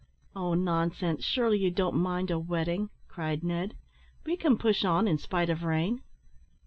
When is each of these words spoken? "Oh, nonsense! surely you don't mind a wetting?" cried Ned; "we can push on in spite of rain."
"Oh, 0.35 0.55
nonsense! 0.55 1.23
surely 1.23 1.59
you 1.59 1.69
don't 1.69 1.95
mind 1.95 2.31
a 2.31 2.39
wetting?" 2.39 2.89
cried 3.07 3.43
Ned; 3.43 3.75
"we 4.25 4.35
can 4.35 4.57
push 4.57 4.83
on 4.83 5.07
in 5.07 5.19
spite 5.19 5.51
of 5.51 5.63
rain." 5.63 6.01